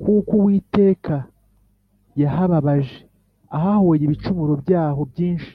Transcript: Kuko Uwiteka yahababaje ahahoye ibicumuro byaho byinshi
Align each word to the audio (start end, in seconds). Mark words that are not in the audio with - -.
Kuko 0.00 0.30
Uwiteka 0.40 1.14
yahababaje 2.22 2.98
ahahoye 3.56 4.02
ibicumuro 4.04 4.52
byaho 4.62 5.00
byinshi 5.12 5.52